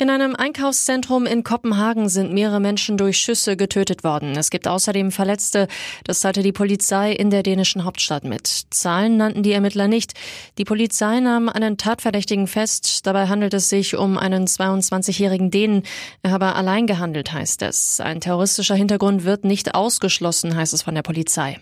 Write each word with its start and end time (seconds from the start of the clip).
In 0.00 0.08
einem 0.08 0.34
Einkaufszentrum 0.34 1.26
in 1.26 1.44
Kopenhagen 1.44 2.08
sind 2.08 2.32
mehrere 2.32 2.58
Menschen 2.58 2.96
durch 2.96 3.18
Schüsse 3.18 3.58
getötet 3.58 4.02
worden. 4.02 4.30
Es 4.30 4.48
gibt 4.48 4.66
außerdem 4.66 5.12
Verletzte. 5.12 5.68
Das 6.04 6.22
teilte 6.22 6.42
die 6.42 6.52
Polizei 6.52 7.12
in 7.12 7.28
der 7.28 7.42
dänischen 7.42 7.84
Hauptstadt 7.84 8.24
mit. 8.24 8.46
Zahlen 8.70 9.18
nannten 9.18 9.42
die 9.42 9.52
Ermittler 9.52 9.88
nicht. 9.88 10.14
Die 10.56 10.64
Polizei 10.64 11.20
nahm 11.20 11.50
einen 11.50 11.76
Tatverdächtigen 11.76 12.46
fest. 12.46 13.06
Dabei 13.06 13.26
handelt 13.28 13.52
es 13.52 13.68
sich 13.68 13.94
um 13.94 14.16
einen 14.16 14.46
22-jährigen 14.46 15.50
Dänen. 15.50 15.82
Er 16.22 16.30
habe 16.30 16.54
allein 16.54 16.86
gehandelt, 16.86 17.34
heißt 17.34 17.60
es. 17.60 18.00
Ein 18.00 18.22
terroristischer 18.22 18.76
Hintergrund 18.76 19.24
wird 19.24 19.44
nicht 19.44 19.74
ausgeschlossen, 19.74 20.56
heißt 20.56 20.72
es 20.72 20.80
von 20.80 20.94
der 20.94 21.02
Polizei. 21.02 21.58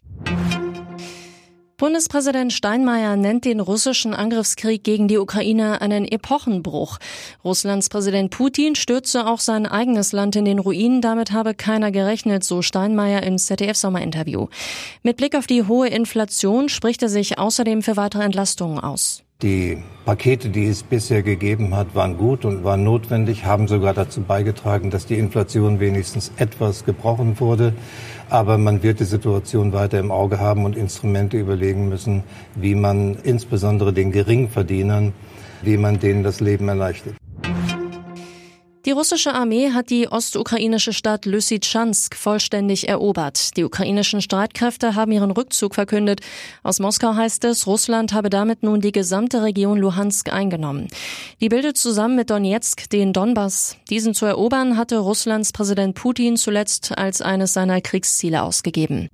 Bundespräsident 1.78 2.52
Steinmeier 2.52 3.14
nennt 3.14 3.44
den 3.44 3.60
russischen 3.60 4.12
Angriffskrieg 4.12 4.82
gegen 4.82 5.06
die 5.06 5.16
Ukraine 5.16 5.80
einen 5.80 6.06
Epochenbruch. 6.06 6.98
Russlands 7.44 7.88
Präsident 7.88 8.32
Putin 8.32 8.74
stürze 8.74 9.28
auch 9.28 9.38
sein 9.38 9.64
eigenes 9.64 10.10
Land 10.10 10.34
in 10.34 10.44
den 10.44 10.58
Ruin. 10.58 11.00
Damit 11.00 11.30
habe 11.30 11.54
keiner 11.54 11.92
gerechnet, 11.92 12.42
so 12.42 12.62
Steinmeier 12.62 13.22
im 13.22 13.38
ZDF-Sommerinterview. 13.38 14.48
Mit 15.04 15.18
Blick 15.18 15.36
auf 15.36 15.46
die 15.46 15.62
hohe 15.62 15.86
Inflation 15.86 16.68
spricht 16.68 17.00
er 17.00 17.08
sich 17.08 17.38
außerdem 17.38 17.82
für 17.82 17.96
weitere 17.96 18.24
Entlastungen 18.24 18.80
aus. 18.80 19.22
Die 19.40 19.80
Pakete, 20.04 20.48
die 20.48 20.66
es 20.66 20.82
bisher 20.82 21.22
gegeben 21.22 21.72
hat, 21.76 21.94
waren 21.94 22.16
gut 22.16 22.44
und 22.44 22.64
waren 22.64 22.82
notwendig, 22.82 23.44
haben 23.44 23.68
sogar 23.68 23.94
dazu 23.94 24.22
beigetragen, 24.22 24.90
dass 24.90 25.06
die 25.06 25.16
Inflation 25.16 25.78
wenigstens 25.78 26.32
etwas 26.38 26.84
gebrochen 26.84 27.38
wurde. 27.38 27.72
Aber 28.30 28.58
man 28.58 28.82
wird 28.82 28.98
die 28.98 29.04
Situation 29.04 29.72
weiter 29.72 30.00
im 30.00 30.10
Auge 30.10 30.40
haben 30.40 30.64
und 30.64 30.76
Instrumente 30.76 31.36
überlegen 31.36 31.88
müssen, 31.88 32.24
wie 32.56 32.74
man 32.74 33.14
insbesondere 33.22 33.92
den 33.92 34.10
Geringverdienern, 34.10 35.12
wie 35.62 35.76
man 35.76 36.00
denen 36.00 36.24
das 36.24 36.40
Leben 36.40 36.66
erleichtert. 36.66 37.14
Die 38.88 38.92
russische 38.92 39.34
Armee 39.34 39.72
hat 39.72 39.90
die 39.90 40.08
ostukrainische 40.08 40.94
Stadt 40.94 41.26
Lysychansk 41.26 42.14
vollständig 42.14 42.88
erobert. 42.88 43.54
Die 43.58 43.64
ukrainischen 43.64 44.22
Streitkräfte 44.22 44.94
haben 44.94 45.12
ihren 45.12 45.30
Rückzug 45.30 45.74
verkündet. 45.74 46.22
Aus 46.62 46.80
Moskau 46.80 47.14
heißt 47.14 47.44
es, 47.44 47.66
Russland 47.66 48.14
habe 48.14 48.30
damit 48.30 48.62
nun 48.62 48.80
die 48.80 48.90
gesamte 48.90 49.42
Region 49.42 49.76
Luhansk 49.76 50.32
eingenommen. 50.32 50.88
Die 51.38 51.50
bildet 51.50 51.76
zusammen 51.76 52.16
mit 52.16 52.30
Donetsk 52.30 52.88
den 52.88 53.12
Donbass. 53.12 53.76
Diesen 53.90 54.14
zu 54.14 54.24
erobern 54.24 54.78
hatte 54.78 54.96
Russlands 54.96 55.52
Präsident 55.52 55.94
Putin 55.94 56.38
zuletzt 56.38 56.96
als 56.96 57.20
eines 57.20 57.52
seiner 57.52 57.82
Kriegsziele 57.82 58.42
ausgegeben. 58.42 59.10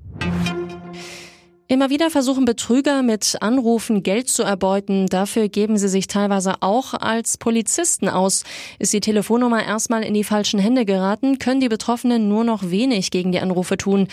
Immer 1.67 1.89
wieder 1.89 2.11
versuchen 2.11 2.45
Betrüger 2.45 3.03
mit 3.03 3.39
Anrufen 3.41 4.03
Geld 4.03 4.29
zu 4.29 4.43
erbeuten. 4.43 5.07
Dafür 5.07 5.49
geben 5.49 5.79
sie 5.79 5.89
sich 5.89 6.07
teilweise 6.09 6.57
auch 6.61 6.93
als 6.93 7.39
Polizisten 7.39 8.11
aus. 8.11 8.45
Ist 8.79 8.93
die 8.93 9.01
Telefonnummer 9.01 9.65
erstmal 9.65 10.03
in 10.03 10.13
die 10.13 10.25
falschen 10.25 10.61
Hände 10.61 10.85
geraten, 10.85 11.39
können 11.39 11.61
die 11.61 11.71
Betroffenen 11.71 12.29
nur 12.29 12.45
noch 12.45 12.71
wenig 12.71 13.11
gegen 13.11 13.33
die 13.33 13.41
Anrufe 13.41 13.79
tun. 13.79 14.09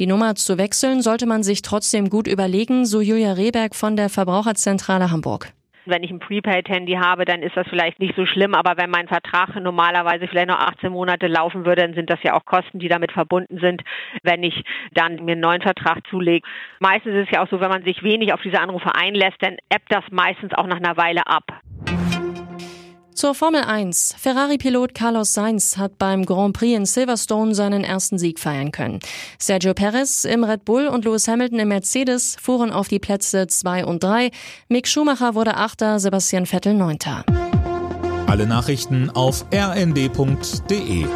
Die 0.00 0.08
Nummer 0.08 0.34
zu 0.34 0.58
wechseln 0.58 1.00
sollte 1.00 1.26
man 1.26 1.44
sich 1.44 1.62
trotzdem 1.62 2.10
gut 2.10 2.26
überlegen, 2.26 2.86
so 2.86 3.00
Julia 3.00 3.34
Rehberg 3.34 3.76
von 3.76 3.94
der 3.94 4.08
Verbraucherzentrale 4.08 5.12
Hamburg. 5.12 5.52
Wenn 5.86 6.02
ich 6.02 6.10
ein 6.10 6.18
Prepaid-Handy 6.18 6.94
habe, 6.94 7.24
dann 7.24 7.42
ist 7.42 7.56
das 7.56 7.66
vielleicht 7.68 7.98
nicht 8.00 8.14
so 8.16 8.26
schlimm, 8.26 8.54
aber 8.54 8.76
wenn 8.76 8.90
mein 8.90 9.08
Vertrag 9.08 9.54
normalerweise 9.60 10.26
vielleicht 10.26 10.48
noch 10.48 10.58
18 10.58 10.92
Monate 10.92 11.26
laufen 11.26 11.64
würde, 11.64 11.82
dann 11.82 11.94
sind 11.94 12.10
das 12.10 12.22
ja 12.22 12.34
auch 12.34 12.44
Kosten, 12.44 12.78
die 12.78 12.88
damit 12.88 13.12
verbunden 13.12 13.58
sind, 13.58 13.82
wenn 14.22 14.42
ich 14.42 14.64
dann 14.92 15.24
mir 15.24 15.32
einen 15.32 15.40
neuen 15.40 15.62
Vertrag 15.62 16.06
zulege. 16.08 16.46
Meistens 16.80 17.14
ist 17.14 17.28
es 17.28 17.30
ja 17.30 17.42
auch 17.42 17.48
so, 17.48 17.60
wenn 17.60 17.70
man 17.70 17.84
sich 17.84 18.02
wenig 18.02 18.32
auf 18.32 18.42
diese 18.42 18.60
Anrufe 18.60 18.94
einlässt, 18.94 19.36
dann 19.40 19.56
ebbt 19.72 19.90
das 19.90 20.04
meistens 20.10 20.52
auch 20.54 20.66
nach 20.66 20.76
einer 20.76 20.96
Weile 20.96 21.26
ab. 21.26 21.44
Zur 23.16 23.34
Formel 23.34 23.62
1. 23.62 24.14
Ferrari-Pilot 24.18 24.94
Carlos 24.94 25.32
Sainz 25.32 25.78
hat 25.78 25.96
beim 25.96 26.26
Grand 26.26 26.54
Prix 26.54 26.76
in 26.76 26.84
Silverstone 26.84 27.54
seinen 27.54 27.82
ersten 27.82 28.18
Sieg 28.18 28.38
feiern 28.38 28.72
können. 28.72 29.00
Sergio 29.38 29.72
Perez 29.72 30.26
im 30.26 30.44
Red 30.44 30.66
Bull 30.66 30.86
und 30.86 31.06
Lewis 31.06 31.26
Hamilton 31.26 31.60
im 31.60 31.68
Mercedes 31.68 32.36
fuhren 32.38 32.70
auf 32.70 32.88
die 32.88 32.98
Plätze 32.98 33.46
2 33.46 33.86
und 33.86 34.04
3. 34.04 34.30
Mick 34.68 34.86
Schumacher 34.86 35.34
wurde 35.34 35.56
Achter, 35.56 35.98
Sebastian 35.98 36.44
Vettel 36.44 36.74
Neunter. 36.74 37.24
Alle 38.26 38.46
Nachrichten 38.46 39.08
auf 39.08 39.46
rnd.de 39.50 41.06